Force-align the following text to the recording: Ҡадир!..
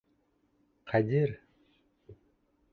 Ҡадир!.. 0.93 1.35